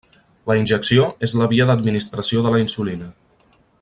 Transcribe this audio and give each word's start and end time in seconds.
La 0.51 0.55
injecció 0.59 1.03
és 1.27 1.35
la 1.41 1.49
via 1.51 1.67
d'administració 1.73 2.43
de 2.47 2.55
la 2.57 2.63
insulina. 2.65 3.11